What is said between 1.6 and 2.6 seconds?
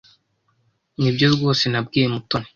nabwiye Mutoni.